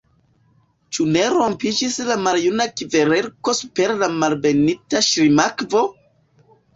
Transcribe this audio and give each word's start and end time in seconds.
Ĉu 0.95 1.03
ne 1.17 1.25
rompiĝis 1.33 1.97
la 2.07 2.15
maljuna 2.27 2.65
kverko 2.81 3.55
super 3.57 3.93
la 3.99 4.07
Malbenita 4.23 5.03
Ŝlimakvo? 5.09 5.83